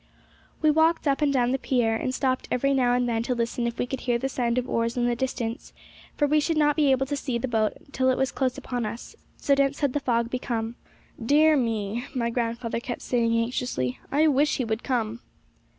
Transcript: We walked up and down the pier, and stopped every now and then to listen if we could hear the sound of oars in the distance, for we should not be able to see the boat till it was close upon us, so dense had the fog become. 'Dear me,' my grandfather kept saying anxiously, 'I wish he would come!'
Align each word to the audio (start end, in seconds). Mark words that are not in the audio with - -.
We 0.63 0.71
walked 0.71 1.07
up 1.07 1.21
and 1.21 1.31
down 1.31 1.51
the 1.51 1.59
pier, 1.59 1.95
and 1.95 2.11
stopped 2.11 2.47
every 2.49 2.73
now 2.73 2.93
and 2.93 3.07
then 3.07 3.21
to 3.21 3.35
listen 3.35 3.67
if 3.67 3.77
we 3.77 3.85
could 3.85 3.99
hear 3.99 4.17
the 4.17 4.29
sound 4.29 4.57
of 4.57 4.67
oars 4.67 4.97
in 4.97 5.05
the 5.05 5.15
distance, 5.15 5.73
for 6.17 6.25
we 6.27 6.39
should 6.39 6.57
not 6.57 6.75
be 6.75 6.89
able 6.89 7.05
to 7.05 7.15
see 7.15 7.37
the 7.37 7.47
boat 7.47 7.73
till 7.91 8.09
it 8.09 8.17
was 8.17 8.31
close 8.31 8.57
upon 8.57 8.83
us, 8.83 9.15
so 9.37 9.53
dense 9.53 9.81
had 9.81 9.93
the 9.93 9.99
fog 9.99 10.31
become. 10.31 10.73
'Dear 11.23 11.55
me,' 11.55 12.03
my 12.15 12.31
grandfather 12.31 12.79
kept 12.79 13.03
saying 13.03 13.35
anxiously, 13.37 13.99
'I 14.11 14.29
wish 14.29 14.57
he 14.57 14.65
would 14.65 14.81
come!' 14.81 15.19